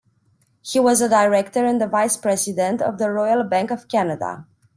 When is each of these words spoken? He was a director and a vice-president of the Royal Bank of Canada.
He 0.63 0.79
was 0.79 0.99
a 0.99 1.07
director 1.07 1.63
and 1.63 1.79
a 1.79 1.85
vice-president 1.85 2.81
of 2.81 2.97
the 2.97 3.11
Royal 3.11 3.43
Bank 3.43 3.69
of 3.69 3.87
Canada. 3.87 4.47